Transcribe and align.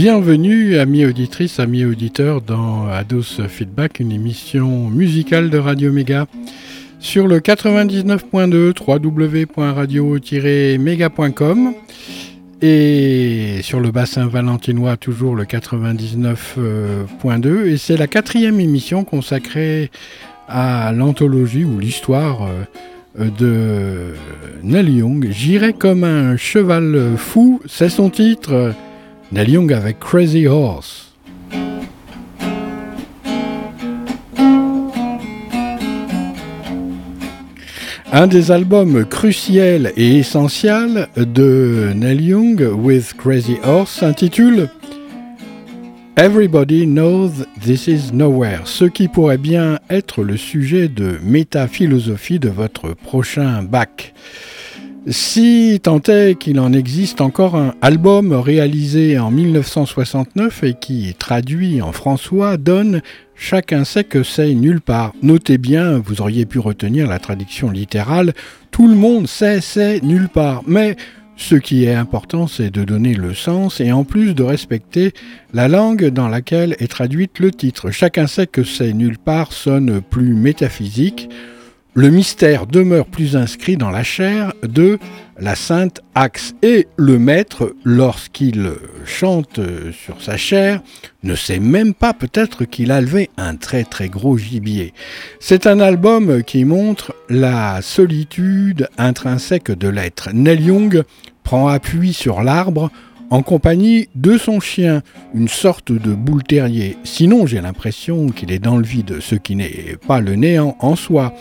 Bienvenue, 0.00 0.78
amis 0.78 1.04
auditrices, 1.06 1.58
amis 1.58 1.84
auditeurs, 1.84 2.40
dans 2.40 2.86
Ados 2.86 3.40
Feedback, 3.48 3.98
une 3.98 4.12
émission 4.12 4.88
musicale 4.90 5.50
de 5.50 5.58
Radio 5.58 5.90
Méga. 5.90 6.28
Sur 7.00 7.26
le 7.26 7.40
99.2 7.40 8.74
www.radio-méga.com 8.78 11.74
et 12.62 13.58
sur 13.62 13.80
le 13.80 13.90
bassin 13.90 14.28
valentinois 14.28 14.96
toujours 14.96 15.34
le 15.34 15.42
99.2 15.42 17.66
et 17.66 17.76
c'est 17.76 17.96
la 17.96 18.06
quatrième 18.06 18.60
émission 18.60 19.02
consacrée 19.02 19.90
à 20.46 20.92
l'anthologie 20.92 21.64
ou 21.64 21.80
l'histoire 21.80 22.48
euh, 23.18 23.30
de 23.36 24.14
Neil 24.62 24.98
Young. 24.98 25.26
J'irai 25.32 25.72
comme 25.72 26.04
un 26.04 26.36
cheval 26.36 27.16
fou, 27.16 27.60
c'est 27.66 27.88
son 27.88 28.10
titre. 28.10 28.76
Neil 29.30 29.50
Young 29.50 29.72
avec 29.74 29.98
Crazy 29.98 30.46
Horse. 30.46 31.12
Un 38.10 38.26
des 38.26 38.50
albums 38.50 39.04
cruciels 39.04 39.92
et 39.98 40.16
essentiels 40.16 41.08
de 41.14 41.92
Neil 41.94 42.22
Young 42.22 42.70
with 42.72 43.12
Crazy 43.18 43.58
Horse 43.62 43.90
s'intitule 44.00 44.70
Everybody 46.16 46.86
knows 46.86 47.44
this 47.60 47.86
is 47.86 48.12
nowhere, 48.14 48.62
ce 48.64 48.86
qui 48.86 49.08
pourrait 49.08 49.36
bien 49.36 49.78
être 49.90 50.24
le 50.24 50.38
sujet 50.38 50.88
de 50.88 51.18
métaphilosophie 51.22 52.38
de 52.38 52.48
votre 52.48 52.94
prochain 52.94 53.62
bac. 53.62 54.14
Si 55.10 55.80
tant 55.82 56.02
est 56.06 56.38
qu'il 56.38 56.60
en 56.60 56.74
existe 56.74 57.22
encore 57.22 57.56
un 57.56 57.74
album 57.80 58.34
réalisé 58.34 59.18
en 59.18 59.30
1969 59.30 60.64
et 60.64 60.74
qui, 60.74 61.14
traduit 61.18 61.80
en 61.80 61.92
François, 61.92 62.58
donne 62.58 63.00
Chacun 63.34 63.84
sait 63.84 64.04
que 64.04 64.22
c'est 64.22 64.52
nulle 64.52 64.82
part. 64.82 65.14
Notez 65.22 65.56
bien, 65.56 65.98
vous 65.98 66.20
auriez 66.20 66.44
pu 66.44 66.58
retenir 66.58 67.06
la 67.06 67.18
traduction 67.18 67.70
littérale 67.70 68.34
Tout 68.70 68.86
le 68.86 68.96
monde 68.96 69.26
sait 69.26 69.62
c'est 69.62 70.02
nulle 70.02 70.28
part. 70.28 70.62
Mais 70.66 70.96
ce 71.36 71.54
qui 71.54 71.84
est 71.84 71.94
important, 71.94 72.46
c'est 72.46 72.70
de 72.70 72.84
donner 72.84 73.14
le 73.14 73.32
sens 73.32 73.80
et 73.80 73.92
en 73.92 74.04
plus 74.04 74.34
de 74.34 74.42
respecter 74.42 75.12
la 75.54 75.68
langue 75.68 76.08
dans 76.08 76.28
laquelle 76.28 76.76
est 76.80 76.90
traduite 76.90 77.38
le 77.38 77.50
titre. 77.50 77.90
Chacun 77.92 78.26
sait 78.26 78.46
que 78.46 78.62
c'est 78.62 78.92
nulle 78.92 79.18
part 79.18 79.52
sonne 79.52 80.02
plus 80.02 80.34
métaphysique 80.34 81.30
le 81.98 82.10
mystère 82.10 82.68
demeure 82.68 83.06
plus 83.06 83.34
inscrit 83.34 83.76
dans 83.76 83.90
la 83.90 84.04
chair 84.04 84.52
de 84.62 85.00
la 85.36 85.56
sainte 85.56 86.00
Axe. 86.14 86.54
Et 86.62 86.86
le 86.96 87.18
maître, 87.18 87.74
lorsqu'il 87.82 88.70
chante 89.04 89.58
sur 89.90 90.22
sa 90.22 90.36
chair, 90.36 90.80
ne 91.24 91.34
sait 91.34 91.58
même 91.58 91.94
pas 91.94 92.12
peut-être 92.12 92.64
qu'il 92.64 92.92
a 92.92 93.00
levé 93.00 93.30
un 93.36 93.56
très 93.56 93.82
très 93.82 94.08
gros 94.08 94.38
gibier. 94.38 94.94
C'est 95.40 95.66
un 95.66 95.80
album 95.80 96.44
qui 96.44 96.64
montre 96.64 97.16
la 97.28 97.82
solitude 97.82 98.88
intrinsèque 98.96 99.72
de 99.72 99.88
l'être. 99.88 100.28
Neil 100.32 100.66
Young 100.66 101.02
prend 101.42 101.66
appui 101.66 102.12
sur 102.12 102.44
l'arbre 102.44 102.92
en 103.30 103.42
compagnie 103.42 104.08
de 104.14 104.38
son 104.38 104.60
chien, 104.60 105.02
une 105.34 105.48
sorte 105.48 105.90
de 105.90 106.14
boule 106.14 106.44
terrier. 106.44 106.96
Sinon, 107.02 107.46
j'ai 107.46 107.60
l'impression 107.60 108.28
qu'il 108.28 108.52
est 108.52 108.60
dans 108.60 108.76
le 108.76 108.84
vide, 108.84 109.16
ce 109.18 109.34
qui 109.34 109.56
n'est 109.56 109.96
pas 110.06 110.20
le 110.20 110.36
néant 110.36 110.76
en 110.78 110.94
soi. 110.94 111.34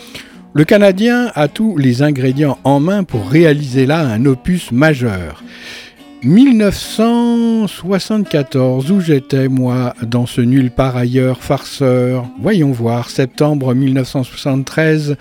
Le 0.58 0.66
Canadien 0.66 1.32
a 1.36 1.48
tous 1.50 1.78
les 1.78 2.02
ingrédients 2.02 2.58
en 2.64 2.80
main 2.80 3.04
pour 3.04 3.30
réaliser 3.30 3.86
là 3.86 4.00
un 4.00 4.26
opus 4.26 4.72
majeur. 4.72 5.44
1974, 6.24 8.92
où 8.92 9.00
j'étais 9.00 9.50
moi 9.50 9.94
dans 10.02 10.26
ce 10.26 10.42
nulle 10.42 10.72
part 10.72 10.98
ailleurs 10.98 11.44
farceur 11.44 12.26
Voyons 12.42 12.72
voir, 12.72 13.12
septembre 13.12 13.76
1973. 13.76 15.16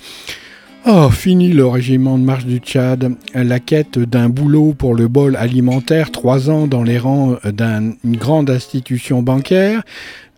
Oh, 0.86 1.10
fini 1.10 1.48
le 1.48 1.66
régiment 1.66 2.16
de 2.16 2.22
marche 2.22 2.46
du 2.46 2.56
Tchad, 2.58 3.12
la 3.34 3.60
quête 3.60 3.98
d'un 3.98 4.30
boulot 4.30 4.72
pour 4.72 4.94
le 4.94 5.06
bol 5.06 5.36
alimentaire, 5.36 6.12
trois 6.12 6.48
ans 6.48 6.66
dans 6.66 6.82
les 6.82 6.96
rangs 6.96 7.36
d'une 7.44 8.16
grande 8.16 8.48
institution 8.48 9.20
bancaire, 9.20 9.82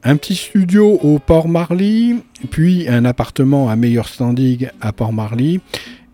un 0.05 0.17
petit 0.17 0.35
studio 0.35 0.99
au 1.03 1.19
Port 1.19 1.49
Marly, 1.49 2.17
puis 2.51 2.89
un 2.89 3.05
appartement 3.05 3.69
à 3.69 3.77
meilleur 3.77 4.09
standing 4.09 4.69
à 4.81 4.93
Port 4.93 5.13
Marly. 5.13 5.61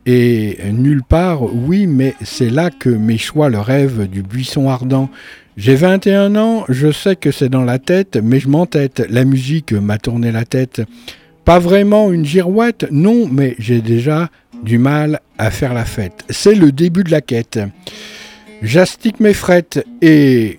Et 0.06 0.58
nulle 0.72 1.02
part, 1.02 1.42
oui, 1.42 1.86
mais 1.86 2.14
c'est 2.22 2.50
là 2.50 2.70
que 2.70 2.90
m'échoit 2.90 3.48
le 3.48 3.58
rêve 3.58 4.08
du 4.08 4.22
buisson 4.22 4.68
ardent. 4.68 5.08
J'ai 5.56 5.76
21 5.76 6.36
ans, 6.36 6.64
je 6.68 6.90
sais 6.90 7.16
que 7.16 7.30
c'est 7.30 7.48
dans 7.48 7.64
la 7.64 7.78
tête, 7.78 8.18
mais 8.22 8.40
je 8.40 8.48
m'entête. 8.48 9.06
La 9.08 9.24
musique 9.24 9.72
m'a 9.72 9.98
tourné 9.98 10.32
la 10.32 10.44
tête. 10.44 10.82
Pas 11.44 11.58
vraiment 11.58 12.12
une 12.12 12.24
girouette, 12.24 12.86
non, 12.90 13.28
mais 13.30 13.54
j'ai 13.58 13.80
déjà 13.80 14.30
du 14.62 14.78
mal 14.78 15.20
à 15.38 15.50
faire 15.50 15.74
la 15.74 15.84
fête. 15.84 16.24
C'est 16.28 16.54
le 16.54 16.72
début 16.72 17.04
de 17.04 17.10
la 17.10 17.20
quête. 17.20 17.60
J'astique 18.62 19.20
mes 19.20 19.34
frettes 19.34 19.84
et 20.02 20.58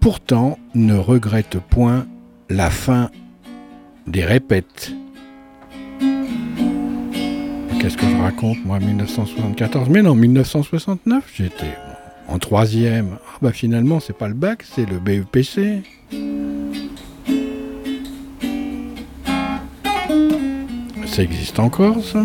pourtant 0.00 0.58
ne 0.74 0.96
regrette 0.96 1.58
point 1.70 2.06
la 2.48 2.70
fin 2.70 3.10
des 4.06 4.24
répètes. 4.24 4.92
Qu'est-ce 7.80 7.96
que 7.96 8.06
je 8.06 8.16
raconte, 8.16 8.64
moi, 8.64 8.78
1974 8.80 9.88
Mais 9.90 10.02
non, 10.02 10.14
1969, 10.14 11.30
j'étais 11.34 11.76
en 12.26 12.38
troisième. 12.38 13.18
Ah 13.26 13.38
bah 13.40 13.52
finalement, 13.52 14.00
c'est 14.00 14.16
pas 14.16 14.28
le 14.28 14.34
bac, 14.34 14.64
c'est 14.64 14.88
le 14.88 14.98
BEPC. 14.98 15.82
Ça 21.06 21.22
existe 21.22 21.58
encore, 21.58 22.04
ça? 22.04 22.24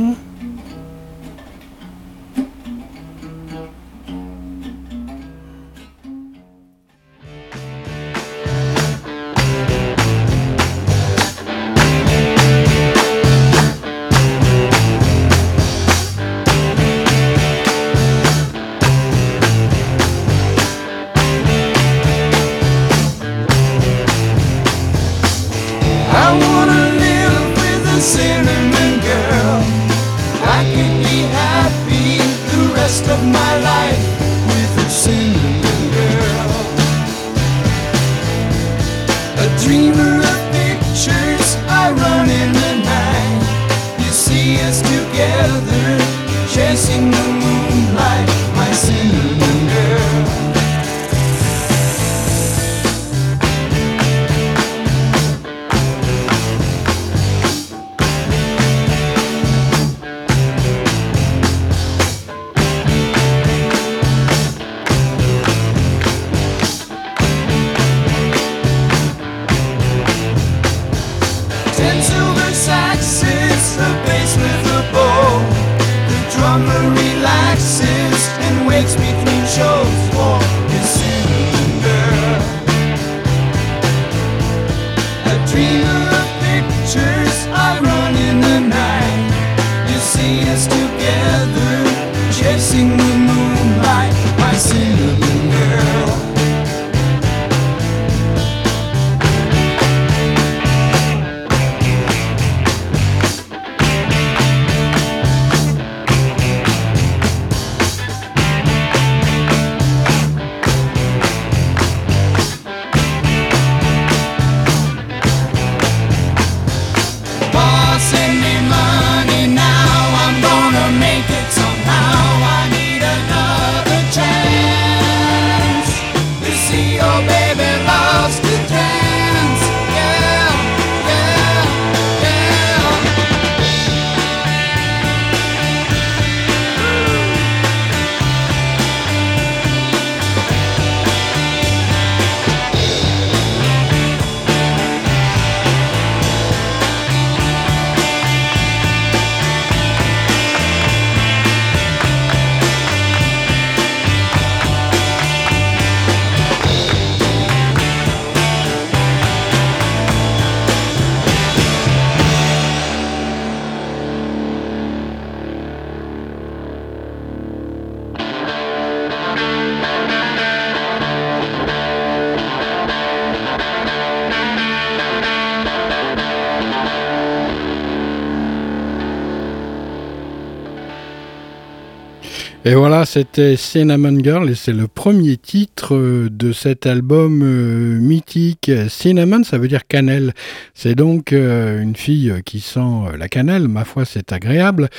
C'était 183.05 183.57
Cinnamon 183.57 184.19
Girl 184.23 184.49
et 184.49 184.55
c'est 184.55 184.73
le 184.73 184.87
premier 184.87 185.37
titre 185.37 185.95
euh, 185.95 186.29
de 186.29 186.51
cet 186.51 186.85
album 186.85 187.41
euh, 187.43 187.99
mythique. 187.99 188.71
Cinnamon, 188.87 189.43
ça 189.43 189.57
veut 189.57 189.67
dire 189.67 189.87
cannelle. 189.87 190.33
C'est 190.73 190.95
donc 190.95 191.33
euh, 191.33 191.81
une 191.81 191.95
fille 191.95 192.33
qui 192.45 192.59
sent 192.59 192.79
la 193.17 193.27
cannelle. 193.29 193.67
Ma 193.67 193.85
foi, 193.85 194.05
c'est 194.05 194.31
agréable. 194.31 194.89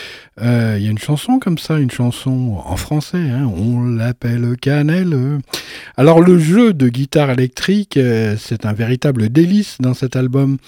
Il 0.40 0.82
y 0.82 0.88
a 0.88 0.90
une 0.90 0.98
chanson 0.98 1.38
comme 1.38 1.58
ça, 1.58 1.78
une 1.78 1.90
chanson 1.90 2.60
en 2.64 2.76
français. 2.76 3.18
Hein. 3.18 3.48
on 3.56 3.84
l'appelle 3.84 4.56
cannelle. 4.60 5.16
Alors 5.96 6.20
le 6.20 6.38
jeu 6.38 6.72
de 6.72 6.88
guitare 6.88 7.30
électrique, 7.30 7.98
c'est 8.38 8.66
un 8.66 8.72
véritable 8.72 9.28
délice 9.28 9.76
dans 9.80 9.94
cet 9.94 10.16
album. 10.16 10.58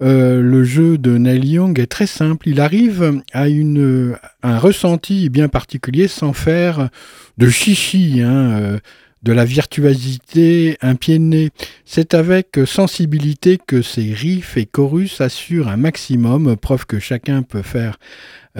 Euh, 0.00 0.40
le 0.40 0.62
jeu 0.62 0.96
de 0.96 1.18
Neil 1.18 1.46
Young 1.46 1.78
est 1.80 1.86
très 1.86 2.06
simple. 2.06 2.48
Il 2.48 2.60
arrive 2.60 3.22
à 3.32 3.48
une, 3.48 4.16
un 4.42 4.58
ressenti 4.58 5.28
bien 5.28 5.48
particulier 5.48 6.08
sans 6.08 6.32
faire 6.32 6.88
de 7.36 7.48
chichi, 7.48 8.20
hein, 8.22 8.60
euh, 8.60 8.78
de 9.24 9.32
la 9.32 9.44
virtuosité, 9.44 10.78
un 10.80 10.94
pied 10.94 11.18
de 11.18 11.24
nez. 11.24 11.50
C'est 11.84 12.14
avec 12.14 12.60
sensibilité 12.66 13.58
que 13.64 13.82
ces 13.82 14.14
riffs 14.14 14.56
et 14.56 14.66
chorus 14.66 15.20
assurent 15.20 15.68
un 15.68 15.76
maximum, 15.76 16.56
preuve 16.56 16.86
que 16.86 17.00
chacun 17.00 17.42
peut 17.42 17.62
faire 17.62 17.98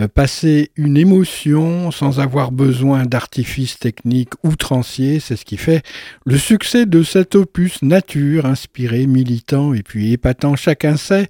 passer 0.07 0.71
une 0.77 0.97
émotion 0.97 1.91
sans 1.91 2.21
avoir 2.21 2.53
besoin 2.53 3.05
d'artifices 3.07 3.79
techniques 3.79 4.35
outranciers, 4.45 5.19
c'est 5.19 5.37
ce 5.37 5.45
qui 5.45 5.57
fait 5.57 5.83
le 6.25 6.39
succès 6.39 6.87
de 6.87 7.03
cet 7.03 7.35
opus 7.35 7.83
nature, 7.83 8.47
inspiré, 8.47 9.07
militant 9.07 9.75
et 9.75 9.83
puis 9.83 10.13
épatant. 10.13 10.55
Chacun 10.55 10.97
sait 10.97 11.29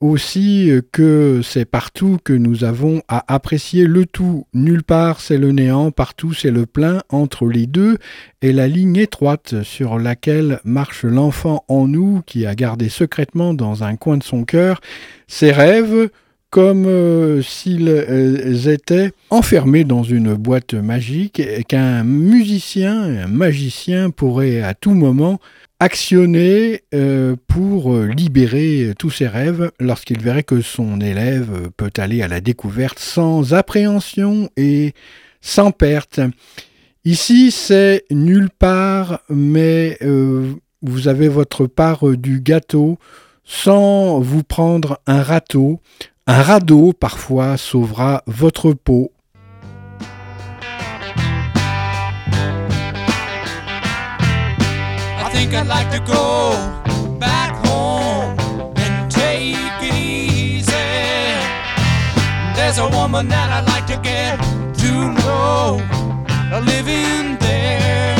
aussi 0.00 0.70
euh, 0.70 0.82
que 0.92 1.40
c'est 1.42 1.64
partout 1.64 2.18
que 2.22 2.32
nous 2.32 2.64
avons 2.64 3.02
à 3.08 3.32
apprécier 3.32 3.86
le 3.86 4.04
tout. 4.04 4.46
Nulle 4.52 4.82
part 4.82 5.20
c'est 5.20 5.38
le 5.38 5.52
néant, 5.52 5.90
partout 5.90 6.32
c'est 6.32 6.50
le 6.50 6.66
plein 6.66 7.02
entre 7.08 7.46
les 7.46 7.66
deux 7.66 7.98
et 8.42 8.52
la 8.52 8.68
ligne 8.68 8.96
étroite 8.96 9.62
sur 9.62 9.98
laquelle 9.98 10.60
marche 10.64 11.04
l'enfant 11.04 11.64
en 11.68 11.88
nous 11.88 12.22
qui 12.26 12.46
a 12.46 12.54
gardé 12.54 12.88
secrètement 12.88 13.54
dans 13.54 13.84
un 13.84 13.96
coin 13.96 14.18
de 14.18 14.22
son 14.22 14.44
cœur 14.44 14.80
ses 15.28 15.50
rêves, 15.50 16.10
comme 16.56 16.86
euh, 16.86 17.42
s'ils 17.42 17.90
euh, 17.90 18.72
étaient 18.72 19.12
enfermés 19.28 19.84
dans 19.84 20.02
une 20.02 20.32
boîte 20.32 20.72
magique 20.72 21.42
qu'un 21.68 22.02
musicien, 22.02 23.02
un 23.02 23.26
magicien 23.26 24.08
pourrait 24.08 24.62
à 24.62 24.72
tout 24.72 24.94
moment 24.94 25.38
actionner 25.80 26.80
euh, 26.94 27.36
pour 27.46 27.94
libérer 27.94 28.94
tous 28.98 29.10
ses 29.10 29.26
rêves 29.26 29.70
lorsqu'il 29.80 30.18
verrait 30.18 30.44
que 30.44 30.62
son 30.62 30.98
élève 30.98 31.68
peut 31.76 31.90
aller 31.98 32.22
à 32.22 32.28
la 32.28 32.40
découverte 32.40 33.00
sans 33.00 33.52
appréhension 33.52 34.48
et 34.56 34.94
sans 35.42 35.72
perte. 35.72 36.20
Ici, 37.04 37.50
c'est 37.50 38.06
nulle 38.10 38.48
part, 38.48 39.20
mais 39.28 39.98
vous 40.80 41.08
avez 41.08 41.28
votre 41.28 41.66
part 41.66 42.08
du 42.16 42.40
gâteau 42.40 42.98
sans 43.44 44.20
vous 44.20 44.42
prendre 44.42 44.98
un 45.06 45.22
râteau, 45.22 45.80
un 46.28 46.42
radeau 46.42 46.92
parfois 46.92 47.56
sauvera 47.56 48.22
votre 48.26 48.72
peau. 48.72 49.12
I 55.18 55.30
think 55.32 55.54
I'd 55.54 55.68
like 55.68 55.88
to 55.92 56.00
go 56.00 56.50
back 57.20 57.54
home 57.66 58.36
and 58.76 59.10
take 59.10 59.54
it 59.80 59.94
easy. 59.94 60.72
There's 62.56 62.78
a 62.78 62.88
woman 62.88 63.28
that 63.28 63.52
I'd 63.52 63.68
like 63.68 63.86
to 63.86 63.98
get 64.02 64.40
to 64.82 65.12
know, 65.12 65.80
living 66.66 67.36
there. 67.38 68.16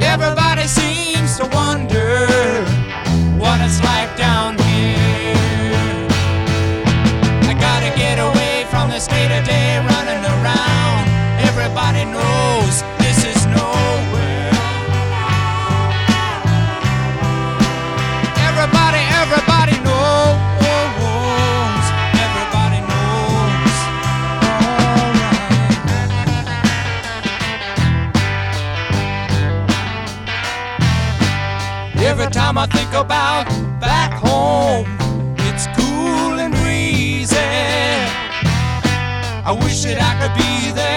Everybody 0.00 0.68
seems 0.68 1.38
to 1.38 1.46
wonder 1.52 2.28
what 3.36 3.60
it's 3.60 3.82
like 3.82 4.16
down 4.16 4.56
day 4.56 4.61
I 32.62 32.66
think 32.66 32.94
about 32.94 33.46
back 33.80 34.12
home, 34.12 34.86
it's 35.38 35.66
cool 35.74 36.38
and 36.38 36.54
breezy. 36.54 37.36
I 39.44 39.50
wish 39.64 39.82
that 39.82 39.98
I 39.98 40.14
could 40.20 40.34
be 40.38 40.70
there 40.70 40.91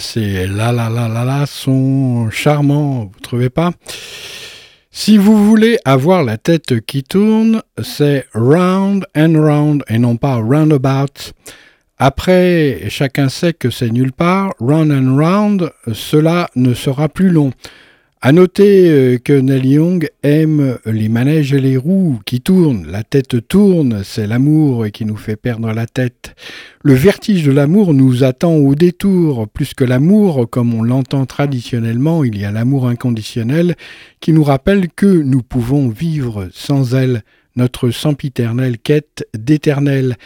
C'est 0.00 0.46
là 0.46 0.72
là 0.72 0.88
là 0.88 1.08
là 1.08 1.24
là 1.24 1.44
sont 1.44 2.30
charmants, 2.30 3.10
vous 3.12 3.20
trouvez 3.20 3.50
pas? 3.50 3.70
Si 4.90 5.18
vous 5.18 5.46
voulez 5.46 5.78
avoir 5.84 6.24
la 6.24 6.38
tête 6.38 6.80
qui 6.80 7.04
tourne, 7.04 7.62
c'est 7.82 8.26
round 8.34 9.04
and 9.14 9.34
round 9.34 9.84
et 9.88 9.98
non 9.98 10.16
pas 10.16 10.36
roundabout. 10.36 11.32
Après, 11.98 12.88
chacun 12.88 13.28
sait 13.28 13.52
que 13.52 13.68
c'est 13.68 13.90
nulle 13.90 14.12
part, 14.12 14.54
round 14.58 14.90
and 14.90 15.16
round, 15.16 15.70
cela 15.92 16.48
ne 16.56 16.72
sera 16.72 17.10
plus 17.10 17.28
long. 17.28 17.52
À 18.22 18.32
noter 18.32 18.90
euh, 18.90 19.16
que 19.16 19.32
Nelly 19.32 19.76
Young 19.76 20.10
aime 20.22 20.76
les 20.84 21.08
manèges 21.08 21.54
et 21.54 21.60
les 21.60 21.78
roues 21.78 22.20
qui 22.26 22.42
tournent. 22.42 22.86
La 22.86 23.02
tête 23.02 23.48
tourne, 23.48 24.02
c'est 24.04 24.26
l'amour 24.26 24.88
qui 24.92 25.06
nous 25.06 25.16
fait 25.16 25.36
perdre 25.36 25.72
la 25.72 25.86
tête. 25.86 26.34
Le 26.82 26.92
vertige 26.92 27.44
de 27.44 27.50
l'amour 27.50 27.94
nous 27.94 28.22
attend 28.22 28.56
au 28.56 28.74
détour. 28.74 29.48
Plus 29.48 29.72
que 29.72 29.84
l'amour, 29.84 30.50
comme 30.50 30.74
on 30.74 30.82
l'entend 30.82 31.24
traditionnellement, 31.24 32.22
il 32.22 32.38
y 32.38 32.44
a 32.44 32.52
l'amour 32.52 32.88
inconditionnel 32.88 33.74
qui 34.20 34.34
nous 34.34 34.44
rappelle 34.44 34.90
que 34.90 35.06
nous 35.06 35.40
pouvons 35.40 35.88
vivre 35.88 36.50
sans 36.52 36.94
elle. 36.94 37.22
Notre 37.56 37.90
sempiternelle 37.90 38.76
quête 38.76 39.26
d'éternel. 39.32 40.18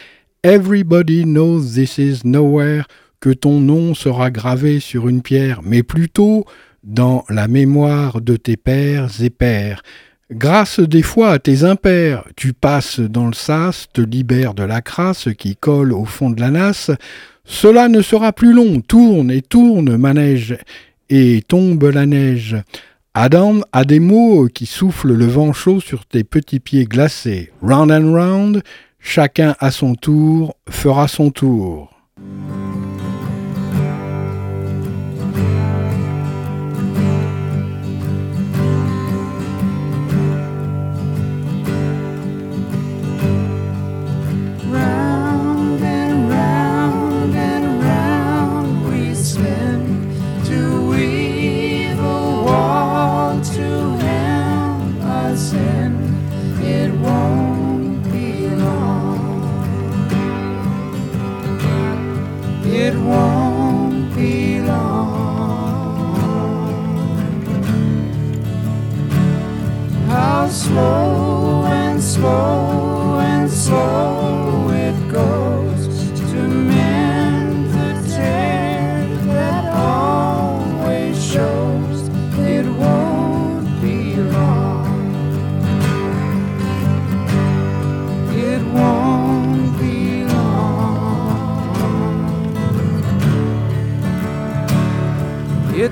Everybody 0.43 1.23
knows 1.23 1.61
this 1.75 1.97
is 1.97 2.19
nowhere, 2.25 2.87
que 3.21 3.29
ton 3.29 3.61
nom 3.61 3.93
sera 3.93 4.31
gravé 4.31 4.81
sur 4.81 5.07
une 5.07 5.21
pierre, 5.21 5.61
mais 5.63 5.81
plutôt 5.81 6.45
dans 6.85 7.25
la 7.29 7.47
mémoire 7.47 8.21
de 8.21 8.37
tes 8.37 8.57
pères 8.57 9.09
et 9.21 9.29
pères. 9.29 9.81
Grâce 10.31 10.79
des 10.79 11.01
fois 11.01 11.31
à 11.31 11.39
tes 11.39 11.63
impairs, 11.63 12.25
tu 12.35 12.53
passes 12.53 12.99
dans 12.99 13.27
le 13.27 13.33
sas, 13.33 13.87
te 13.93 14.01
libères 14.01 14.53
de 14.53 14.63
la 14.63 14.81
crasse 14.81 15.29
qui 15.37 15.55
colle 15.55 15.93
au 15.93 16.05
fond 16.05 16.29
de 16.29 16.39
la 16.39 16.51
nasse. 16.51 16.91
Cela 17.43 17.89
ne 17.89 18.01
sera 18.01 18.33
plus 18.33 18.53
long, 18.53 18.81
tourne 18.81 19.29
et 19.29 19.41
tourne, 19.41 19.97
manège, 19.97 20.57
et 21.09 21.43
tombe 21.47 21.83
la 21.83 22.05
neige. 22.05 22.57
Adam 23.13 23.61
a 23.71 23.85
des 23.85 23.99
mots 23.99 24.47
qui 24.47 24.65
soufflent 24.65 25.13
le 25.13 25.25
vent 25.25 25.53
chaud 25.53 25.79
sur 25.79 26.05
tes 26.05 26.23
petits 26.23 26.59
pieds 26.59 26.85
glacés. 26.85 27.51
Round 27.61 27.91
and 27.91 28.11
round, 28.11 28.63
chacun 28.99 29.55
à 29.59 29.71
son 29.71 29.95
tour 29.95 30.55
fera 30.69 31.07
son 31.07 31.29
tour. 31.29 31.91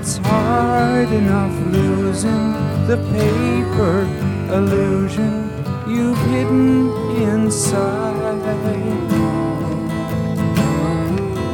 It's 0.06 0.18
hard 0.18 1.10
enough 1.12 1.72
losing 1.72 2.52
the 2.86 2.98
paper 3.16 4.04
illusion 4.54 5.48
you've 5.88 6.18
hidden 6.28 6.90
inside. 7.22 8.12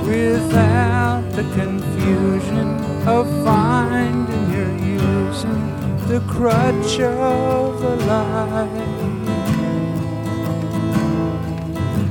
Without 0.04 1.22
the 1.30 1.44
confusion 1.54 2.68
of 3.06 3.28
finding 3.44 4.50
you're 4.50 4.78
using 4.98 5.62
the 6.08 6.18
crutch 6.26 6.98
of 6.98 7.84
a 7.84 7.96
lie 8.10 8.66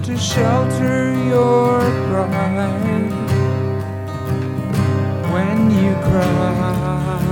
to 0.03 0.17
shelter 0.17 1.13
your 1.27 1.81
pride 2.08 3.28
when 5.31 5.71
you 5.71 5.93
cry. 6.09 7.28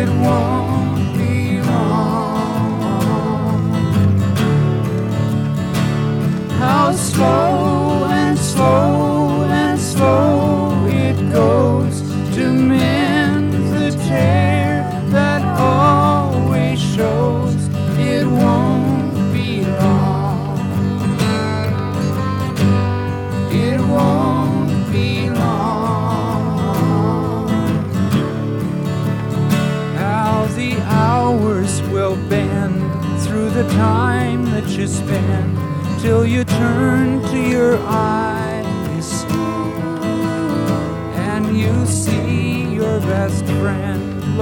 it 0.00 0.08
warm. 0.08 0.89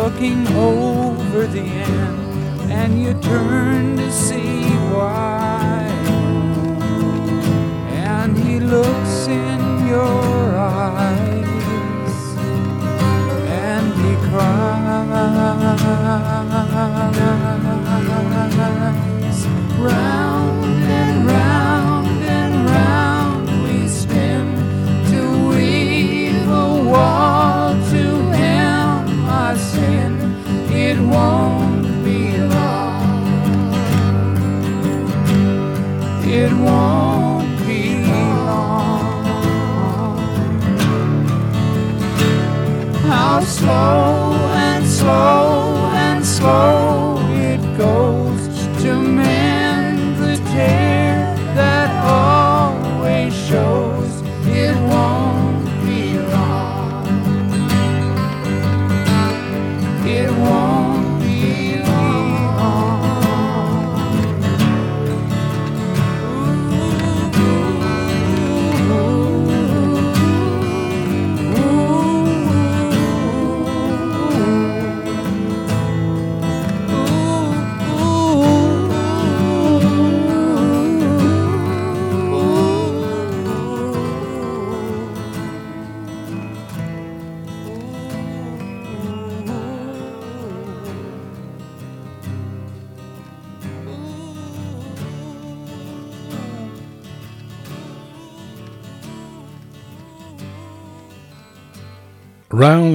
Looking 0.02 0.46
over 0.54 1.44
the 1.48 1.60
end 1.60 2.70
and 2.70 3.02
you 3.02 3.12
turn 3.20 3.96
to 3.96 4.12
see 4.12 4.62
why. 4.92 5.88
And 8.12 8.38
he 8.38 8.60
looks 8.60 9.26
in 9.26 9.60
your 9.88 10.56
eyes 10.56 12.22
and 13.66 13.86
he 14.02 14.12
cries 14.28 14.68
round 19.80 20.27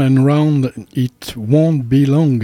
Round 0.10 0.74
It 0.96 1.34
Won't 1.38 1.84
Be 1.84 2.06
Long. 2.06 2.40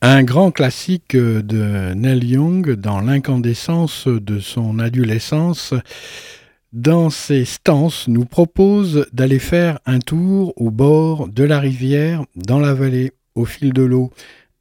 Un 0.00 0.22
grand 0.22 0.52
classique 0.52 1.16
de 1.16 1.92
Neil 1.94 2.24
Young 2.24 2.72
dans 2.74 3.00
l'incandescence 3.00 4.06
de 4.06 4.38
son 4.38 4.78
adolescence, 4.78 5.74
dans 6.72 7.10
ses 7.10 7.44
stances, 7.44 8.06
nous 8.06 8.24
propose 8.24 9.06
d'aller 9.12 9.40
faire 9.40 9.80
un 9.86 9.98
tour 9.98 10.52
au 10.56 10.70
bord 10.70 11.28
de 11.28 11.42
la 11.42 11.58
rivière, 11.58 12.24
dans 12.36 12.60
la 12.60 12.74
vallée, 12.74 13.12
au 13.34 13.44
fil 13.44 13.72
de 13.72 13.82
l'eau. 13.82 14.12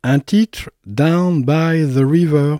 Un 0.01 0.19
titre, 0.19 0.71
Down 0.87 1.43
by 1.43 1.85
the 1.93 2.03
River. 2.03 2.57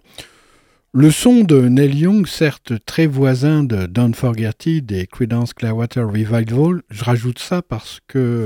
Le 0.93 1.11
son 1.11 1.43
de 1.43 1.61
Neil 1.67 1.97
Young, 1.97 2.27
certes 2.27 2.73
très 2.85 3.07
voisin 3.07 3.63
de 3.63 3.87
Don't 3.87 4.13
Forget 4.13 4.53
It 4.65 4.91
et 4.91 5.07
Creedence 5.07 5.53
Clearwater 5.53 6.05
Revival, 6.07 6.83
je 6.89 7.03
rajoute 7.03 7.39
ça 7.39 7.61
parce 7.61 7.99
que 8.07 8.45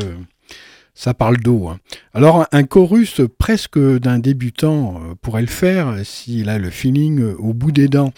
ça 0.99 1.13
parle 1.13 1.37
d'eau. 1.37 1.69
Hein. 1.69 1.79
Alors 2.13 2.45
un 2.51 2.63
chorus 2.63 3.21
presque 3.37 3.79
d'un 3.79 4.19
débutant 4.19 5.01
pourrait 5.21 5.39
le 5.39 5.47
faire 5.47 5.95
s'il 6.03 6.49
a 6.49 6.59
le 6.59 6.69
feeling 6.69 7.23
au 7.39 7.53
bout 7.53 7.71
des 7.71 7.87
dents. 7.87 8.11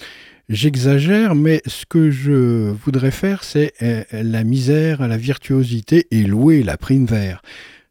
J'exagère, 0.50 1.36
mais 1.36 1.62
ce 1.68 1.86
que 1.86 2.10
je 2.10 2.72
voudrais 2.72 3.12
faire, 3.12 3.44
c'est 3.44 3.74
la 4.12 4.44
misère, 4.44 5.08
la 5.08 5.18
virtuosité 5.18 6.08
et 6.10 6.24
louer 6.24 6.64
la 6.64 6.76
prime 6.76 7.06
vert. 7.06 7.44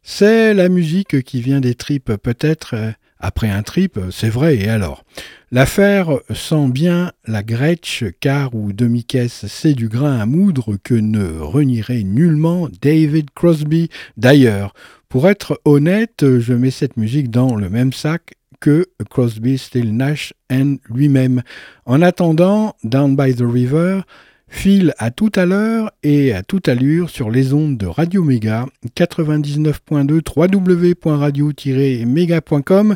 C'est 0.03 0.53
la 0.53 0.67
musique 0.67 1.23
qui 1.23 1.41
vient 1.41 1.61
des 1.61 1.73
tripes, 1.73 2.11
peut-être 2.21 2.75
après 3.17 3.49
un 3.49 3.63
trip, 3.63 3.97
c'est 4.11 4.29
vrai, 4.29 4.57
et 4.57 4.67
alors? 4.67 5.05
L'affaire 5.53 6.21
sent 6.33 6.69
bien 6.69 7.11
la 7.27 7.43
gretche, 7.43 8.05
car 8.21 8.55
ou 8.55 8.71
demi-caisse, 8.71 9.47
c'est 9.47 9.73
du 9.73 9.89
grain 9.89 10.17
à 10.17 10.25
moudre 10.25 10.77
que 10.81 10.93
ne 10.93 11.39
renierait 11.39 12.03
nullement 12.03 12.69
David 12.81 13.31
Crosby. 13.35 13.89
D'ailleurs, 14.15 14.73
pour 15.09 15.27
être 15.27 15.59
honnête, 15.65 16.23
je 16.39 16.53
mets 16.53 16.71
cette 16.71 16.95
musique 16.95 17.29
dans 17.29 17.55
le 17.55 17.69
même 17.69 17.91
sac 17.91 18.35
que 18.61 18.85
Crosby, 19.09 19.57
Still 19.57 19.93
Nash 19.93 20.33
and 20.49 20.77
lui-même. 20.89 21.41
En 21.85 22.01
attendant, 22.01 22.77
Down 22.85 23.17
by 23.17 23.35
the 23.35 23.43
River 23.45 24.03
file 24.47 24.93
à 24.99 25.11
tout 25.11 25.33
à 25.35 25.45
l'heure 25.45 25.91
et 26.01 26.33
à 26.33 26.43
toute 26.43 26.69
allure 26.69 27.09
sur 27.09 27.29
les 27.29 27.53
ondes 27.53 27.77
de 27.77 27.87
Radio 27.87 28.23
Méga 28.23 28.67
99.2 28.95 30.21
www.radio-méga.com 30.33 32.95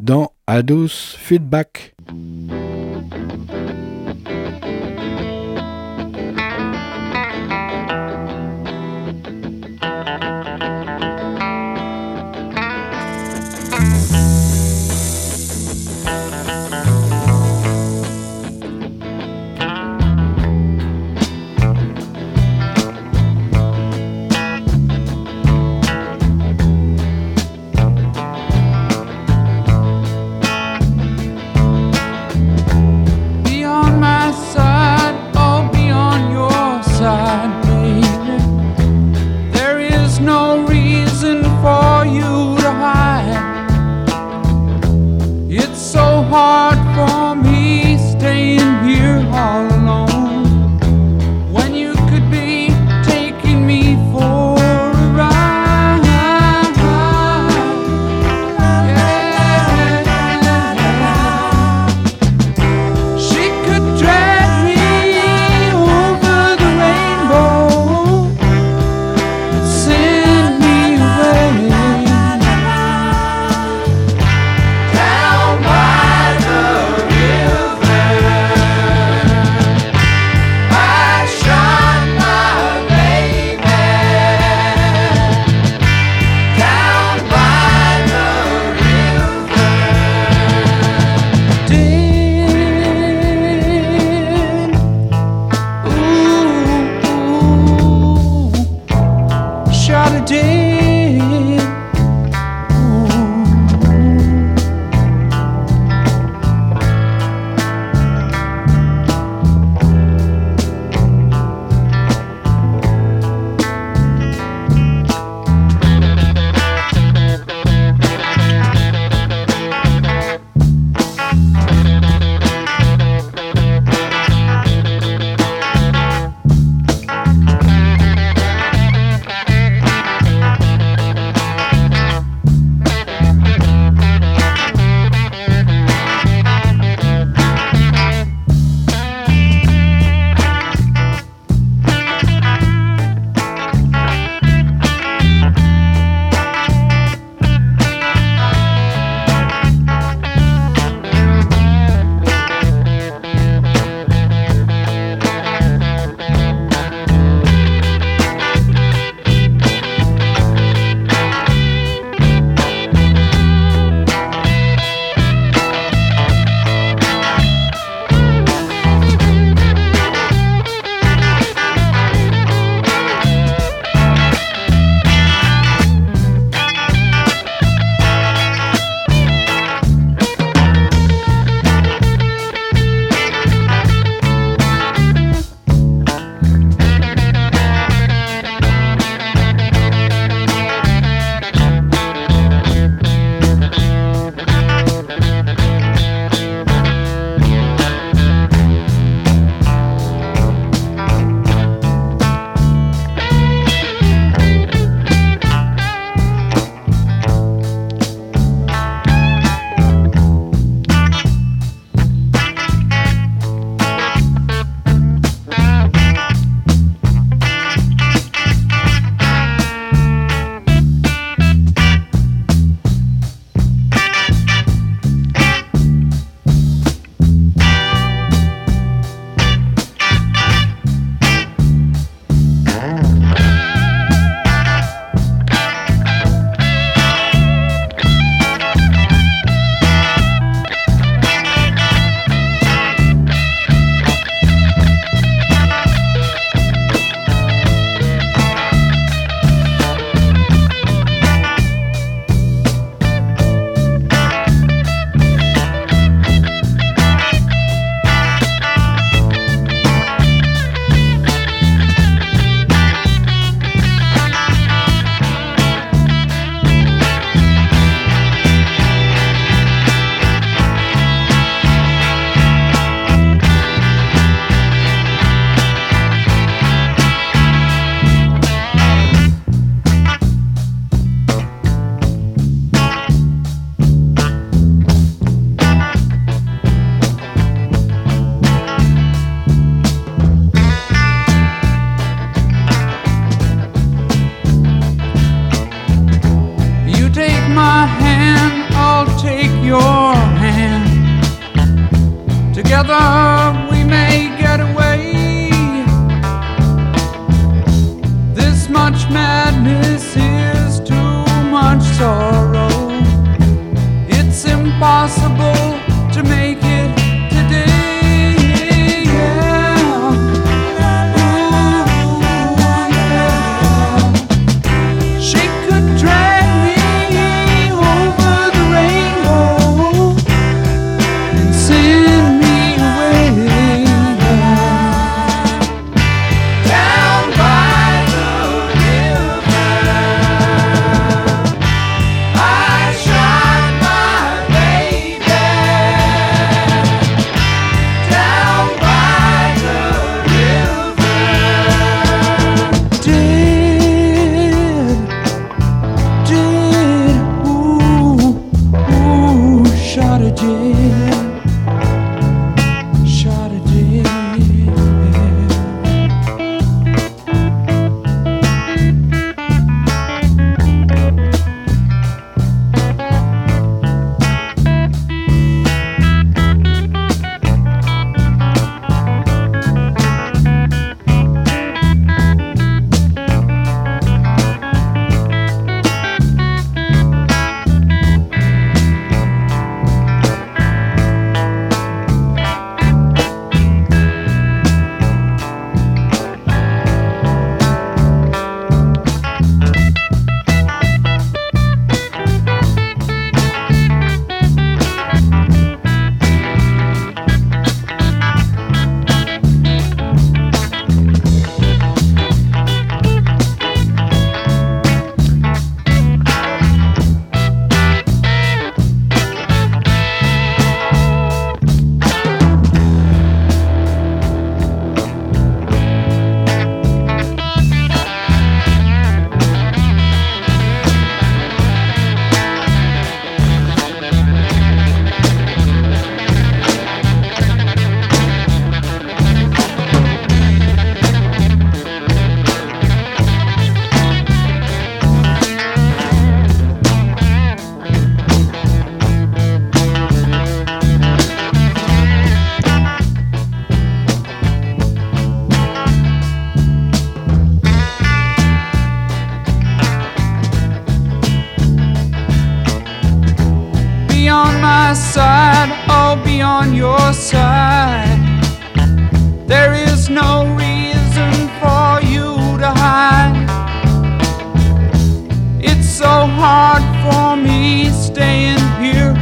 dans 0.00 0.32
Ados 0.46 1.16
Feedback. 1.18 1.94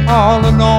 All 0.09 0.43
alone 0.43 0.78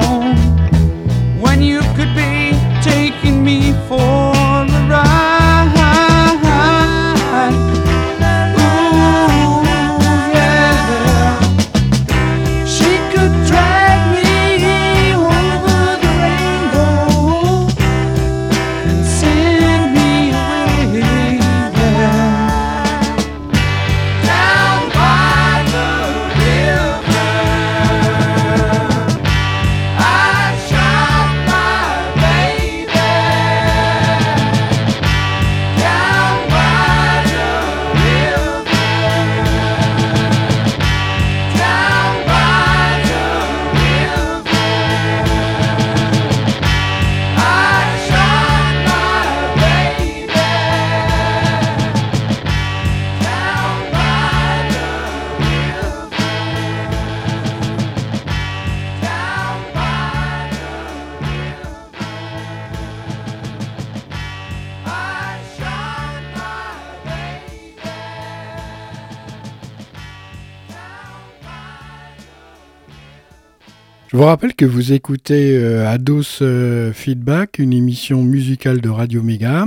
vous 74.21 74.27
rappelle 74.27 74.55
que 74.55 74.67
vous 74.67 74.93
écoutez 74.93 75.57
euh, 75.57 75.89
Ados 75.89 76.41
euh, 76.43 76.93
Feedback, 76.93 77.59
une 77.59 77.73
émission 77.73 78.23
musicale 78.23 78.83
de 78.83 78.91
Radio 78.91 79.23
Méga, 79.23 79.65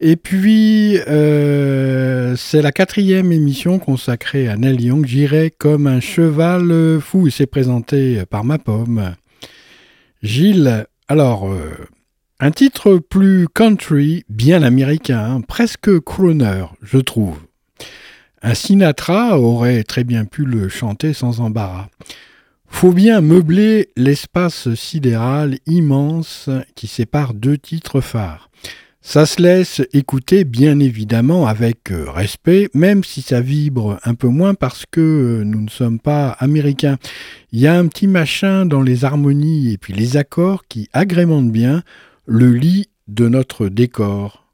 Et 0.00 0.16
puis, 0.16 0.98
c'est 1.06 2.60
la 2.60 2.72
quatrième 2.72 3.32
émission 3.32 3.78
consacrée 3.78 4.48
à 4.48 4.58
Neil 4.58 4.82
Young. 4.82 5.06
J'irai 5.06 5.50
comme 5.50 5.86
un 5.86 6.00
cheval 6.00 7.00
fou. 7.00 7.26
Il 7.26 7.32
s'est 7.32 7.46
présenté 7.46 8.22
par 8.28 8.44
ma 8.44 8.58
pomme. 8.58 9.14
Gilles, 10.26 10.86
alors, 11.06 11.48
euh, 11.48 11.70
un 12.40 12.50
titre 12.50 12.96
plus 12.96 13.46
country, 13.48 14.24
bien 14.28 14.64
américain, 14.64 15.36
hein, 15.36 15.40
presque 15.40 16.00
crooner, 16.00 16.64
je 16.82 16.98
trouve. 16.98 17.38
Un 18.42 18.54
Sinatra 18.54 19.38
aurait 19.38 19.84
très 19.84 20.02
bien 20.02 20.24
pu 20.24 20.44
le 20.44 20.68
chanter 20.68 21.12
sans 21.12 21.40
embarras. 21.40 21.88
Faut 22.66 22.92
bien 22.92 23.20
meubler 23.20 23.90
l'espace 23.96 24.74
sidéral 24.74 25.58
immense 25.64 26.50
qui 26.74 26.88
sépare 26.88 27.32
deux 27.32 27.56
titres 27.56 28.00
phares. 28.00 28.50
Ça 29.08 29.24
se 29.24 29.40
laisse 29.40 29.82
écouter 29.92 30.42
bien 30.42 30.80
évidemment 30.80 31.46
avec 31.46 31.92
euh, 31.92 32.10
respect, 32.10 32.68
même 32.74 33.04
si 33.04 33.22
ça 33.22 33.40
vibre 33.40 34.00
un 34.02 34.14
peu 34.16 34.26
moins 34.26 34.54
parce 34.54 34.84
que 34.90 35.00
euh, 35.00 35.44
nous 35.44 35.60
ne 35.60 35.70
sommes 35.70 36.00
pas 36.00 36.30
américains. 36.30 36.96
Il 37.52 37.60
y 37.60 37.68
a 37.68 37.78
un 37.78 37.86
petit 37.86 38.08
machin 38.08 38.66
dans 38.66 38.82
les 38.82 39.04
harmonies 39.04 39.72
et 39.72 39.78
puis 39.78 39.92
les 39.92 40.16
accords 40.16 40.64
qui 40.68 40.88
agrémentent 40.92 41.52
bien 41.52 41.84
le 42.26 42.50
lit 42.50 42.88
de 43.06 43.28
notre 43.28 43.68
décor. 43.68 44.44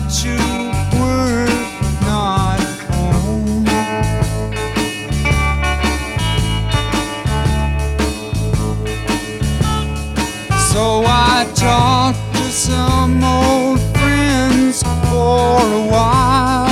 But 0.00 0.24
you 0.24 0.36
were 1.00 1.46
not 2.02 2.60
home. 2.90 3.66
So 10.72 11.02
I 11.04 11.50
talked 11.54 12.36
to 12.36 12.44
some 12.50 13.24
old 13.24 13.80
friends 13.96 14.82
for 14.82 15.58
a 15.60 15.86
while 15.90 16.67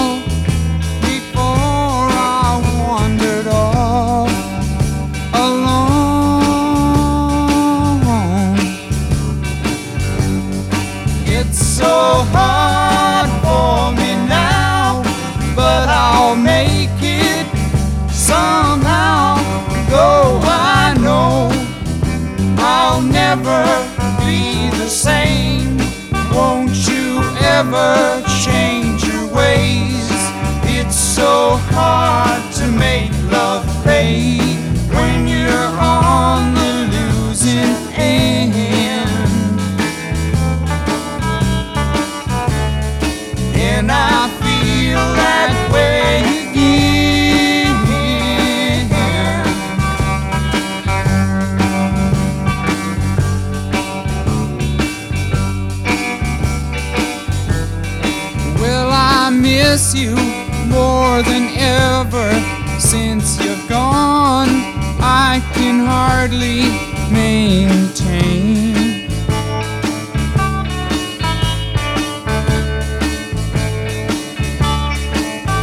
hard 31.78 32.42
to 32.54 32.66
make 32.68 33.12
love 33.30 33.66
pay 33.84 34.38
when 34.96 35.28
you're 35.28 35.72
on 35.78 36.54
the 36.54 36.72
losing 36.94 37.76
end. 37.92 38.54
And 43.54 43.92
I 43.92 44.28
feel 44.40 45.04
that 45.20 45.52
way 45.72 46.24
again. 46.48 47.76
Well, 58.62 58.90
I 58.90 59.28
miss 59.30 59.94
you 59.94 60.25
more 61.16 61.22
than 61.22 61.48
ever 61.56 62.30
since 62.78 63.42
you've 63.42 63.66
gone. 63.70 64.48
I 65.00 65.40
can 65.54 65.86
hardly 65.86 66.60
maintain. 67.10 68.74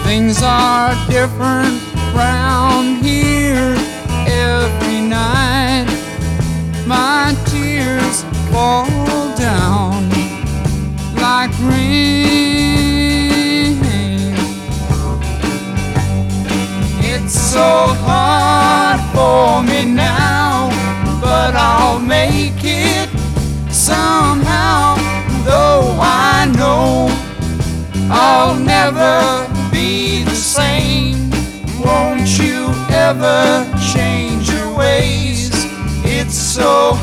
Things 0.03 0.41
are 0.41 0.95
different 1.07 1.79
round 2.15 2.72
so 17.53 17.93
hard 18.07 18.99
for 19.13 19.61
me 19.61 19.85
now, 19.85 20.69
but 21.21 21.53
I'll 21.53 21.99
make 21.99 22.63
it 22.63 23.09
somehow. 23.71 24.95
Though 25.45 25.95
I 26.01 26.51
know 26.57 27.09
I'll 28.09 28.55
never 28.55 29.47
be 29.71 30.23
the 30.23 30.35
same. 30.35 31.29
Won't 31.85 32.39
you 32.39 32.73
ever 32.89 33.69
change 33.93 34.49
your 34.49 34.75
ways? 34.75 35.51
It's 36.03 36.35
so 36.35 36.93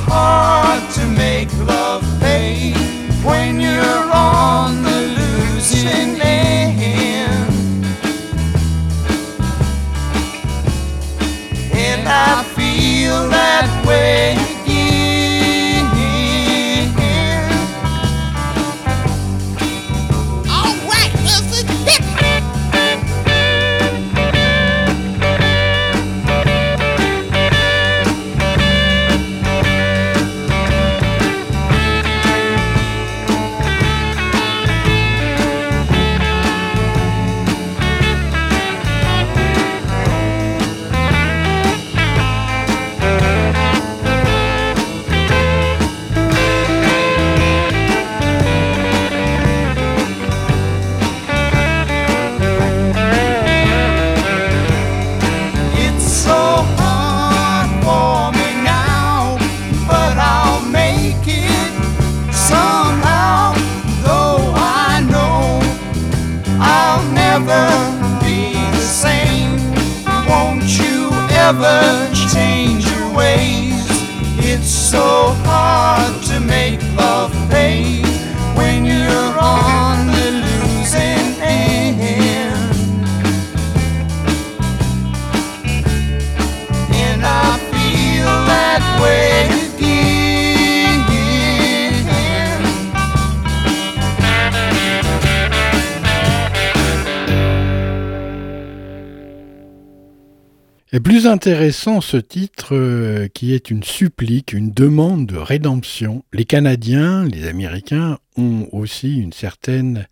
intéressant 101.30 102.00
ce 102.00 102.16
titre 102.16 102.74
euh, 102.74 103.28
qui 103.28 103.54
est 103.54 103.70
une 103.70 103.84
supplique, 103.84 104.52
une 104.52 104.72
demande 104.72 105.26
de 105.26 105.36
rédemption. 105.36 106.24
Les 106.32 106.44
Canadiens, 106.44 107.24
les 107.24 107.46
Américains 107.46 108.18
ont 108.36 108.66
aussi 108.72 109.16
une 109.16 109.32
certaine 109.32 110.08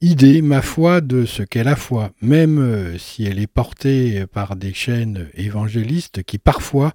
idée, 0.00 0.42
ma 0.42 0.60
foi, 0.60 1.00
de 1.00 1.26
ce 1.26 1.44
qu'est 1.44 1.62
la 1.62 1.76
foi, 1.76 2.10
même 2.20 2.58
euh, 2.58 2.98
si 2.98 3.24
elle 3.24 3.38
est 3.38 3.46
portée 3.46 4.26
par 4.26 4.56
des 4.56 4.74
chaînes 4.74 5.28
évangélistes 5.34 6.24
qui 6.24 6.38
parfois 6.38 6.92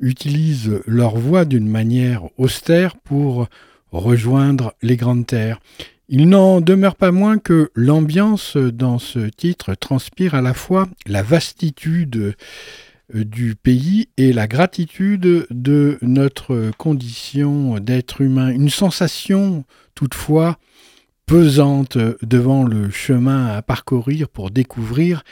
utilisent 0.00 0.80
leur 0.84 1.16
voix 1.16 1.44
d'une 1.44 1.68
manière 1.68 2.24
austère 2.36 2.96
pour 2.96 3.46
rejoindre 3.92 4.74
les 4.82 4.96
grandes 4.96 5.26
terres. 5.26 5.60
Il 6.08 6.28
n'en 6.28 6.60
demeure 6.60 6.96
pas 6.96 7.12
moins 7.12 7.38
que 7.38 7.70
l'ambiance 7.74 8.56
dans 8.56 8.98
ce 8.98 9.28
titre 9.28 9.74
transpire 9.74 10.34
à 10.34 10.40
la 10.40 10.54
fois 10.54 10.88
la 11.06 11.22
vastitude 11.22 12.34
du 13.14 13.54
pays 13.54 14.08
et 14.16 14.32
la 14.32 14.46
gratitude 14.46 15.46
de 15.50 15.98
notre 16.02 16.70
condition 16.76 17.78
d'être 17.78 18.20
humain. 18.20 18.50
Une 18.50 18.70
sensation 18.70 19.64
toutefois 19.94 20.58
pesante 21.26 21.98
devant 22.22 22.64
le 22.64 22.90
chemin 22.90 23.46
à 23.46 23.62
parcourir 23.62 24.28
pour 24.28 24.50
découvrir 24.50 25.22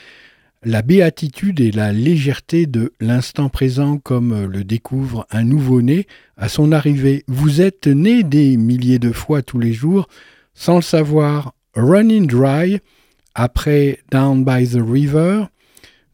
la 0.63 0.81
béatitude 0.81 1.59
et 1.59 1.71
la 1.71 1.93
légèreté 1.93 2.65
de 2.65 2.93
l'instant 2.99 3.49
présent 3.49 3.97
comme 3.97 4.45
le 4.45 4.63
découvre 4.63 5.27
un 5.31 5.43
nouveau-né 5.43 6.07
à 6.35 6.49
son 6.49 6.71
arrivée. 6.71 7.23
Vous 7.27 7.61
êtes 7.61 7.87
né 7.87 8.23
des 8.23 8.57
milliers 8.57 8.99
de 8.99 9.11
fois 9.11 9.41
tous 9.41 9.59
les 9.59 9.73
jours 9.73 10.07
sans 10.53 10.77
le 10.77 10.81
savoir. 10.81 11.53
Running 11.75 12.25
Dry, 12.25 12.79
après 13.35 13.99
Down 14.11 14.43
by 14.43 14.67
the 14.67 14.81
River, 14.81 15.45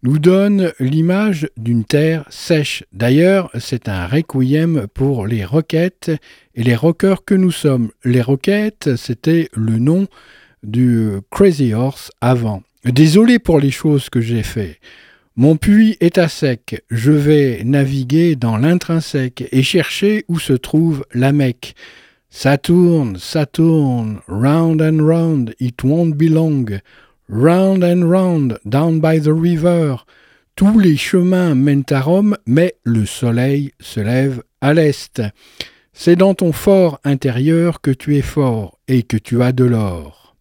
nous 0.04 0.20
donne 0.20 0.74
l'image 0.80 1.50
d'une 1.58 1.86
terre 1.86 2.26
sèche. 2.30 2.84
D'ailleurs, 2.92 3.50
c'est 3.58 3.88
un 3.88 4.06
requiem 4.06 4.88
pour 4.94 5.26
les 5.26 5.46
roquettes 5.46 6.12
et 6.56 6.64
les 6.64 6.76
rockers 6.76 7.24
que 7.24 7.34
nous 7.34 7.52
sommes. 7.52 7.90
Les 8.04 8.22
roquettes, 8.22 8.98
c'était 8.98 9.50
le 9.54 9.80
nom 9.80 10.08
du 10.62 11.10
Crazy 11.32 11.74
Horse 11.74 12.12
avant. 12.20 12.64
Désolé 12.86 13.40
pour 13.40 13.60
les 13.60 13.72
choses 13.72 14.10
que 14.10 14.20
j'ai 14.20 14.44
fait. 14.44 14.80
Mon 15.36 15.56
puits 15.56 15.98
est 16.00 16.20
à 16.20 16.28
sec, 16.28 16.84
je 16.92 17.12
vais 17.12 17.64
naviguer 17.64 18.36
dans 18.36 18.58
l'intrinsèque 18.58 19.46
et 19.52 19.64
chercher 19.64 20.26
où 20.28 20.38
se 20.38 20.54
trouve 20.54 21.06
la 21.14 21.32
Mecque. 21.32 21.74
Ça 22.30 22.58
tourne, 22.58 23.18
ça 23.18 23.46
tourne, 23.46 24.20
round 24.28 24.82
and 24.82 25.04
round, 25.04 25.56
it 25.60 25.84
won't 25.84 26.16
be 26.16 26.30
long. 26.30 26.66
Round 27.36 27.84
and 27.84 28.08
round, 28.08 28.60
down 28.64 29.00
by 29.00 29.20
the 29.20 29.34
river. 29.34 30.06
Tous 30.56 30.78
les 30.78 30.96
chemins 30.96 31.56
mènent 31.56 31.84
à 31.90 32.00
Rome, 32.00 32.38
mais 32.46 32.76
le 32.84 33.08
soleil 33.08 33.72
se 33.80 34.00
lève 34.00 34.44
à 34.62 34.76
l'est. 34.76 35.20
C'est 35.94 36.16
dans 36.16 36.36
ton 36.36 36.52
fort 36.52 37.00
intérieur 37.04 37.82
que 37.82 37.90
tu 37.90 38.18
es 38.18 38.22
fort 38.22 38.78
et 38.88 39.02
que 39.02 39.18
tu 39.18 39.42
as 39.42 39.52
de 39.52 39.64
l'or. 39.64 40.36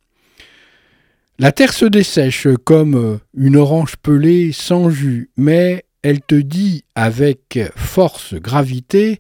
La 1.38 1.50
terre 1.50 1.72
se 1.72 1.86
dessèche 1.86 2.46
comme 2.62 3.20
une 3.34 3.56
orange 3.56 3.96
pelée 3.96 4.52
sans 4.52 4.90
jus, 4.90 5.30
mais 5.38 5.86
elle 6.02 6.20
te 6.20 6.34
dit 6.34 6.84
avec 6.94 7.58
force 7.74 8.34
gravité 8.34 9.18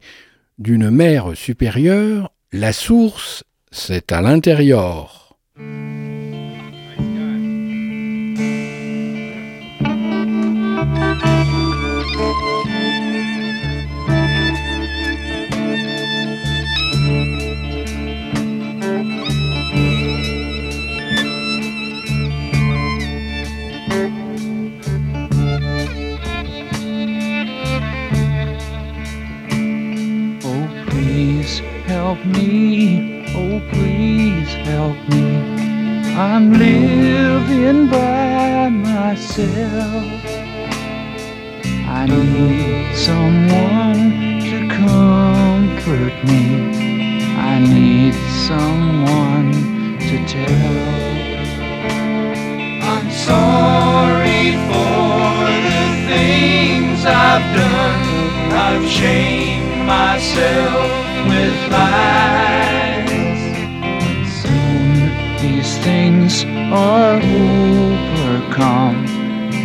d'une 0.58 0.90
mer 0.90 1.32
supérieure, 1.34 2.32
la 2.52 2.74
source, 2.74 3.44
c'est 3.70 4.12
à 4.12 4.20
l'intérieur. 4.20 5.38
Help 32.02 32.26
me, 32.26 33.22
oh 33.40 33.62
please 33.70 34.52
help 34.70 34.98
me. 35.14 35.26
I'm 36.28 36.52
living 36.52 37.80
by 37.88 38.68
myself. 38.68 40.20
I 41.98 42.02
need 42.06 42.96
someone 43.08 44.02
to 44.50 44.58
comfort 44.80 46.16
me. 46.30 46.44
I 47.50 47.54
need 47.76 48.14
someone 48.50 49.52
to 50.08 50.16
tell. 50.34 51.06
I'm 52.92 53.08
sorry 53.30 54.46
for 54.68 55.30
the 55.68 55.84
things 56.10 56.98
I've 57.06 57.48
done. 57.62 58.04
I've 58.66 58.86
shamed 58.98 59.61
myself 59.86 60.90
with 61.28 61.56
lies. 61.70 63.10
Soon 64.42 64.92
these 65.40 65.78
things 65.78 66.44
are 66.72 67.16
overcome 67.16 69.06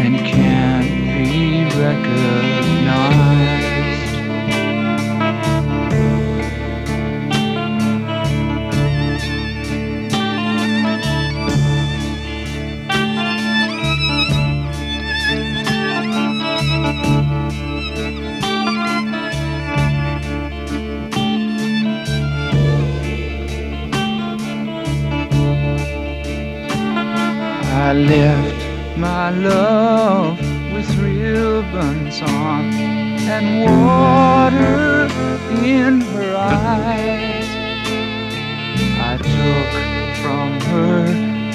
and 0.02 0.18
can't 0.18 0.90
be 1.14 1.66
recognized. 1.80 3.27
Left 28.06 28.98
my 28.98 29.32
love 29.32 30.40
with 30.72 30.90
ribbons 30.98 32.22
on 32.22 32.66
and 33.36 33.66
water 33.66 35.08
in 35.66 36.02
her 36.02 36.36
eyes. 36.38 37.48
I 39.10 39.18
took 39.18 39.72
from 40.22 40.50
her 40.72 41.06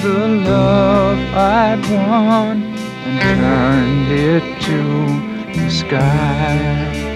the 0.01 0.27
love 0.27 1.19
I'd 1.33 1.81
won 1.89 2.63
and 3.05 3.19
turned 3.39 4.11
it 4.11 4.61
to 4.63 5.59
the 5.59 5.69
sky. 5.69 7.13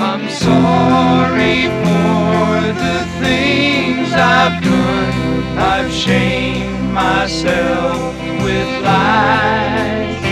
I'm 0.00 0.28
sorry 0.30 1.66
for 1.82 2.72
the 2.84 3.04
things 3.20 4.12
I've 4.12 4.62
done. 4.62 5.58
I've 5.58 5.92
shamed 5.92 6.77
myself 6.98 8.14
with 8.42 8.70
lies. 8.82 10.22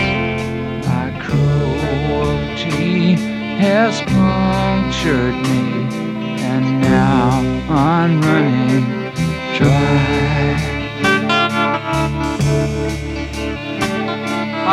My 0.85 1.07
cruelty 1.23 3.13
has 3.65 4.01
punctured 4.01 5.35
me, 5.47 5.63
and 6.51 6.65
now 6.81 7.29
I'm 7.69 8.13
running 8.21 8.85
dry. 9.57 10.57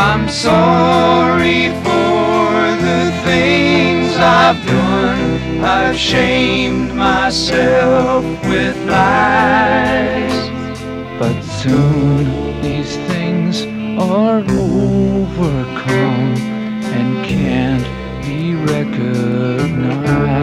I'm 0.09 0.29
sorry 0.29 1.69
for 1.85 2.51
the 2.89 3.03
things 3.29 4.17
I've 4.17 4.61
done. 4.67 5.65
I've 5.65 5.97
shamed 5.97 6.93
myself 6.95 8.25
with 8.49 8.77
lies. 8.89 10.54
Soon 11.65 12.61
these 12.61 12.95
things 13.09 13.65
are 13.99 14.41
overcome 14.41 16.37
and 16.93 17.25
can't 17.25 17.87
be 18.23 18.55
recognized. 18.55 20.34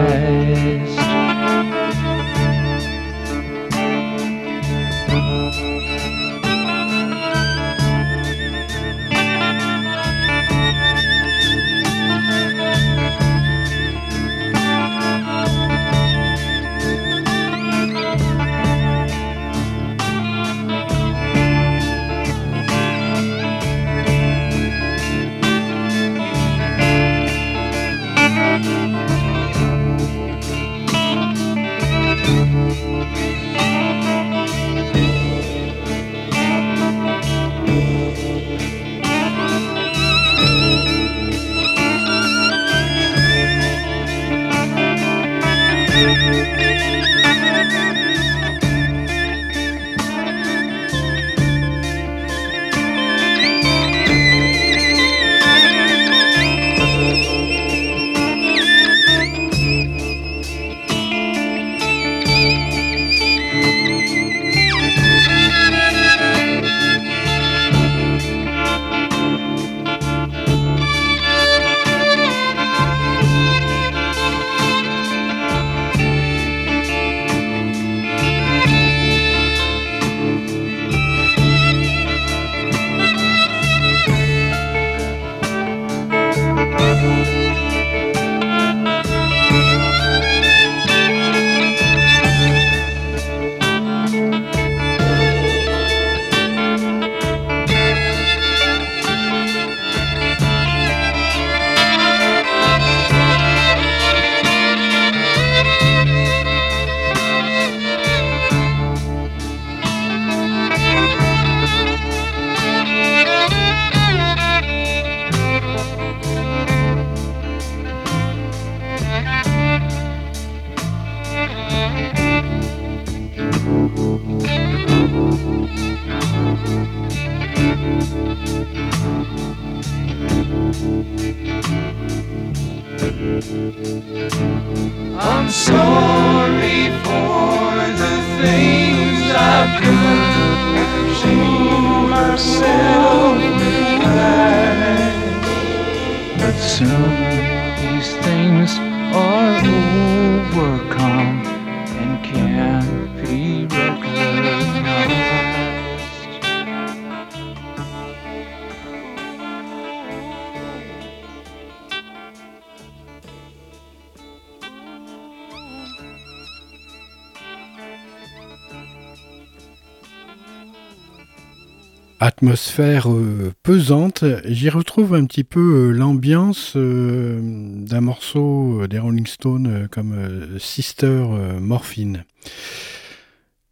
Atmosphère 172.42 173.08
euh, 173.08 173.52
pesante, 173.62 174.24
j'y 174.46 174.68
retrouve 174.68 175.14
un 175.14 175.26
petit 175.26 175.44
peu 175.44 175.60
euh, 175.60 175.90
l'ambiance 175.92 176.72
euh, 176.74 177.38
d'un 177.40 178.00
morceau 178.00 178.84
des 178.88 178.98
Rolling 178.98 179.28
Stones 179.28 179.86
comme 179.92 180.16
Sister 180.58 181.24
Morphine. 181.60 182.24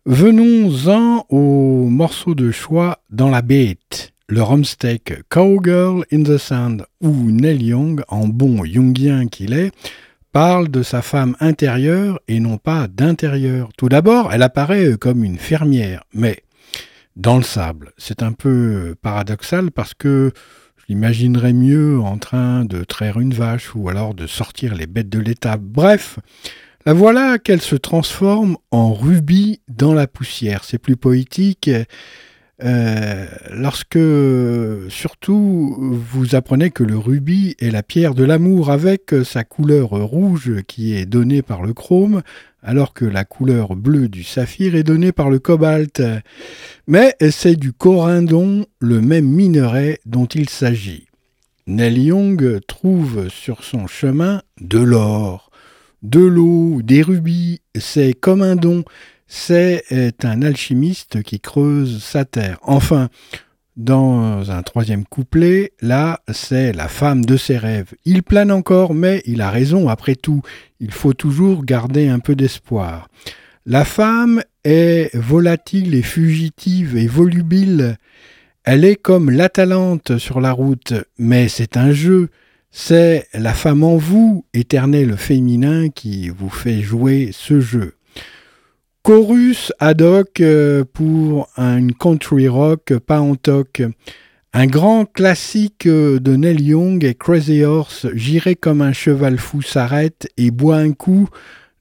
Venons-en 0.06 1.26
au 1.30 1.88
morceau 1.88 2.36
de 2.36 2.52
choix 2.52 2.98
dans 3.10 3.28
la 3.28 3.42
bête, 3.42 4.12
le 4.28 4.40
rumsteak 4.40 5.28
Cowgirl 5.28 6.04
in 6.12 6.22
the 6.22 6.38
Sand, 6.38 6.86
où 7.00 7.10
Neil 7.10 7.64
Young, 7.64 8.04
en 8.06 8.28
bon 8.28 8.64
jungien 8.64 9.26
qu'il 9.26 9.52
est, 9.52 9.72
parle 10.30 10.68
de 10.68 10.84
sa 10.84 11.02
femme 11.02 11.36
intérieure 11.40 12.20
et 12.28 12.38
non 12.38 12.56
pas 12.56 12.86
d'intérieur. 12.86 13.70
Tout 13.76 13.88
d'abord, 13.88 14.32
elle 14.32 14.44
apparaît 14.44 14.96
comme 14.96 15.24
une 15.24 15.38
fermière, 15.38 16.04
mais 16.14 16.44
dans 17.16 17.36
le 17.36 17.42
sable. 17.42 17.92
C'est 17.98 18.22
un 18.22 18.32
peu 18.32 18.94
paradoxal 19.02 19.70
parce 19.70 19.94
que 19.94 20.32
je 20.76 20.84
l'imaginerais 20.88 21.52
mieux 21.52 22.00
en 22.00 22.18
train 22.18 22.64
de 22.64 22.84
traire 22.84 23.20
une 23.20 23.34
vache 23.34 23.74
ou 23.74 23.88
alors 23.88 24.14
de 24.14 24.26
sortir 24.26 24.74
les 24.74 24.86
bêtes 24.86 25.08
de 25.08 25.18
l'étable. 25.18 25.64
Bref, 25.66 26.18
la 26.86 26.94
voilà 26.94 27.38
qu'elle 27.38 27.60
se 27.60 27.76
transforme 27.76 28.56
en 28.70 28.94
rubis 28.94 29.60
dans 29.68 29.92
la 29.92 30.06
poussière. 30.06 30.64
C'est 30.64 30.78
plus 30.78 30.96
poétique. 30.96 31.70
Euh, 32.62 33.26
lorsque 33.50 33.98
surtout 34.90 35.76
vous 35.80 36.34
apprenez 36.34 36.70
que 36.70 36.84
le 36.84 36.98
rubis 36.98 37.56
est 37.58 37.70
la 37.70 37.82
pierre 37.82 38.14
de 38.14 38.24
l'amour 38.24 38.70
avec 38.70 39.14
sa 39.24 39.44
couleur 39.44 39.90
rouge 39.90 40.52
qui 40.66 40.94
est 40.94 41.06
donnée 41.06 41.42
par 41.42 41.62
le 41.62 41.72
chrome, 41.72 42.22
alors 42.62 42.92
que 42.92 43.06
la 43.06 43.24
couleur 43.24 43.76
bleue 43.76 44.08
du 44.08 44.24
saphir 44.24 44.74
est 44.74 44.82
donnée 44.82 45.12
par 45.12 45.30
le 45.30 45.38
cobalt. 45.38 46.02
Mais 46.86 47.16
c'est 47.30 47.56
du 47.56 47.72
corindon, 47.72 48.66
le 48.78 49.00
même 49.00 49.26
minerai 49.26 49.98
dont 50.04 50.26
il 50.26 50.48
s'agit. 50.48 51.06
Neil 51.66 52.06
Young 52.06 52.60
trouve 52.66 53.28
sur 53.28 53.64
son 53.64 53.86
chemin 53.86 54.42
de 54.60 54.80
l'or, 54.80 55.50
de 56.02 56.20
l'eau, 56.20 56.80
des 56.82 57.02
rubis, 57.02 57.60
c'est 57.78 58.12
comme 58.12 58.42
un 58.42 58.56
don, 58.56 58.84
c'est 59.32 59.84
un 60.24 60.42
alchimiste 60.42 61.22
qui 61.22 61.38
creuse 61.38 62.02
sa 62.02 62.24
terre. 62.24 62.58
Enfin, 62.62 63.10
dans 63.76 64.50
un 64.50 64.62
troisième 64.62 65.04
couplet, 65.04 65.72
là, 65.80 66.20
c'est 66.32 66.72
la 66.72 66.88
femme 66.88 67.24
de 67.24 67.36
ses 67.36 67.56
rêves. 67.56 67.94
Il 68.04 68.24
plane 68.24 68.50
encore, 68.50 68.92
mais 68.92 69.22
il 69.26 69.40
a 69.40 69.50
raison, 69.50 69.88
après 69.88 70.16
tout, 70.16 70.42
il 70.80 70.90
faut 70.90 71.12
toujours 71.12 71.64
garder 71.64 72.08
un 72.08 72.18
peu 72.18 72.34
d'espoir. 72.34 73.08
La 73.66 73.84
femme 73.84 74.42
est 74.64 75.16
volatile 75.16 75.94
et 75.94 76.02
fugitive 76.02 76.96
et 76.96 77.06
volubile. 77.06 77.98
Elle 78.64 78.84
est 78.84 78.96
comme 78.96 79.30
l'Atalante 79.30 80.18
sur 80.18 80.40
la 80.40 80.50
route, 80.50 80.92
mais 81.18 81.46
c'est 81.46 81.76
un 81.76 81.92
jeu. 81.92 82.30
C'est 82.72 83.28
la 83.32 83.54
femme 83.54 83.84
en 83.84 83.96
vous, 83.96 84.44
éternel 84.54 85.16
féminin, 85.16 85.88
qui 85.88 86.30
vous 86.30 86.50
fait 86.50 86.82
jouer 86.82 87.30
ce 87.32 87.60
jeu. 87.60 87.94
Chorus 89.02 89.72
ad 89.78 90.02
hoc 90.02 90.40
euh, 90.40 90.84
pour 90.84 91.48
un 91.56 91.88
country 91.88 92.48
rock 92.48 92.92
pas 92.98 93.20
en 93.20 93.34
toc. 93.34 93.82
Un 94.52 94.66
grand 94.66 95.06
classique 95.06 95.86
euh, 95.86 96.20
de 96.20 96.36
Neil 96.36 96.60
Young 96.60 97.02
et 97.04 97.14
Crazy 97.14 97.64
Horse, 97.64 98.06
J'irai 98.12 98.56
comme 98.56 98.82
un 98.82 98.92
cheval 98.92 99.38
fou 99.38 99.62
s'arrête 99.62 100.28
et 100.36 100.50
boit 100.50 100.76
un 100.76 100.92
coup, 100.92 101.28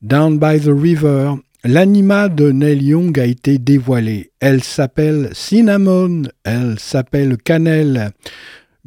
Down 0.02 0.40
by 0.40 0.62
the 0.62 0.72
River. 0.74 1.34
L'anima 1.66 2.30
de 2.30 2.54
Neil 2.54 2.84
Young 2.84 3.20
a 3.20 3.26
été 3.26 3.58
dévoilé. 3.58 4.32
Elle 4.40 4.64
s'appelle 4.64 5.32
Cinnamon, 5.34 6.22
elle 6.46 6.80
s'appelle 6.80 7.36
Cannelle. 7.36 8.12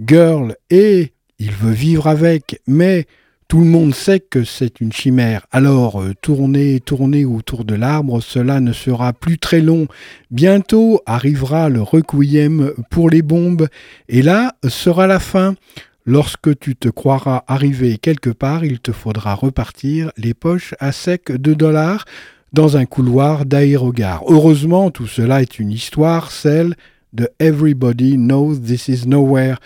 Girl, 0.03 0.57
et 0.71 1.13
il 1.39 1.53
veut 1.53 1.73
vivre 1.73 2.07
avec, 2.07 2.63
mais 2.67 3.07
tout 3.53 3.61
le 3.61 3.67
monde 3.67 3.95
sait 3.95 4.19
que 4.19 4.45
c'est 4.45 4.81
une 4.81 4.95
chimère. 4.95 5.45
Alors, 5.53 6.01
euh, 6.01 6.15
tourner, 6.23 6.81
tourner 6.81 7.27
autour 7.27 7.67
de 7.67 7.75
l'arbre, 7.75 8.23
cela 8.23 8.61
ne 8.61 8.73
sera 8.73 9.13
plus 9.13 9.37
très 9.37 9.61
long. 9.61 9.89
Bientôt 10.31 11.03
arrivera 11.05 11.69
le 11.69 11.83
requiem 11.83 12.73
pour 12.89 13.11
les 13.11 13.21
bombes, 13.21 13.69
et 14.09 14.23
là 14.23 14.55
sera 14.67 15.07
la 15.07 15.19
fin. 15.19 15.55
Lorsque 16.07 16.59
tu 16.61 16.77
te 16.77 16.89
croiras 16.89 17.45
arrivé 17.47 17.99
quelque 17.99 18.31
part, 18.31 18.65
il 18.65 18.81
te 18.81 18.91
faudra 18.91 19.35
repartir 19.35 20.13
les 20.17 20.33
poches 20.33 20.75
à 20.81 20.91
sec 20.91 21.31
de 21.31 21.53
dollars 21.53 22.07
dans 22.55 22.79
un 22.79 22.87
couloir 22.87 23.45
d'aérogare. 23.45 24.23
Heureusement, 24.29 24.91
tout 24.91 25.07
cela 25.07 25.43
est 25.43 25.59
une 25.59 25.73
histoire, 25.73 26.31
celle 26.31 26.75
de 27.13 27.29
Everybody 27.39 28.15
Knows 28.17 28.57
This 28.57 28.89
Is 28.89 29.07
Nowhere. 29.07 29.57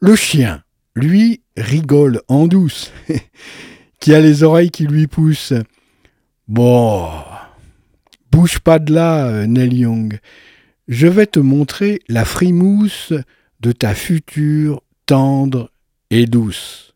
Le 0.00 0.16
chien, 0.16 0.64
lui, 0.98 1.40
rigole 1.56 2.20
en 2.28 2.46
douce, 2.46 2.92
qui 4.00 4.14
a 4.14 4.20
les 4.20 4.42
oreilles 4.42 4.70
qui 4.70 4.86
lui 4.86 5.06
poussent. 5.06 5.54
Bon, 6.46 7.08
bouge 8.30 8.58
pas 8.58 8.78
de 8.78 8.92
là, 8.92 9.46
Neil 9.46 9.74
Young. 9.74 10.18
Je 10.88 11.06
vais 11.06 11.26
te 11.26 11.38
montrer 11.38 12.00
la 12.08 12.24
frimousse 12.24 13.12
de 13.60 13.72
ta 13.72 13.94
future 13.94 14.82
tendre 15.06 15.70
et 16.10 16.26
douce. 16.26 16.87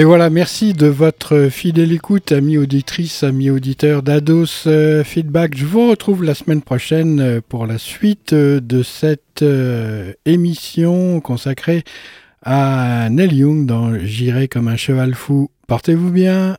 Et 0.00 0.04
voilà, 0.04 0.30
merci 0.30 0.72
de 0.72 0.86
votre 0.86 1.50
fidèle 1.50 1.92
écoute, 1.92 2.32
amis 2.32 2.56
auditrices, 2.56 3.22
amis 3.22 3.50
auditeurs 3.50 4.02
d'Ados 4.02 4.66
euh, 4.66 5.04
Feedback. 5.04 5.54
Je 5.54 5.66
vous 5.66 5.90
retrouve 5.90 6.24
la 6.24 6.32
semaine 6.32 6.62
prochaine 6.62 7.20
euh, 7.20 7.40
pour 7.46 7.66
la 7.66 7.76
suite 7.76 8.32
euh, 8.32 8.60
de 8.60 8.82
cette 8.82 9.44
émission 10.24 11.20
consacrée 11.20 11.84
à 12.40 13.10
Neil 13.10 13.34
Young 13.34 13.66
dans 13.66 13.98
J'irai 13.98 14.48
comme 14.48 14.68
un 14.68 14.76
cheval 14.76 15.14
fou. 15.14 15.50
Portez-vous 15.66 16.10
bien. 16.10 16.56